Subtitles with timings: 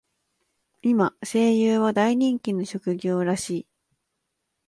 [0.81, 3.67] 今、声優は大人気の職業らしい。